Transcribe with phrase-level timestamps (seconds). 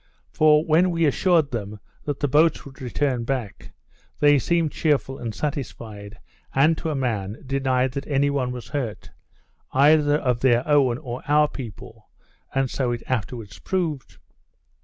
[0.31, 3.71] For when we assured them that the boats would return back,
[4.19, 6.17] they seemed cheerful and satisfied,
[6.55, 9.11] and to a man, denied that any one was hurt,
[9.73, 12.09] either of their own or our people,
[12.55, 14.17] and so it afterwards proved.